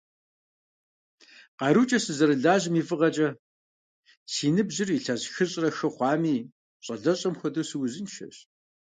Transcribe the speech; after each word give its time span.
КъарукӀэ 1.59 1.99
сызэрылажьэм 2.03 2.75
и 2.81 2.83
фӀыгъэкӀэ, 2.87 3.29
си 4.33 4.47
ныбжьыр 4.55 4.89
илъэс 4.97 5.21
хыщӏрэ 5.33 5.69
хы 5.77 5.89
хъуами, 5.95 6.37
щӀалэщӀэм 6.83 7.33
хуэдэу, 7.39 7.67
сыузыншэщ. 7.69 8.35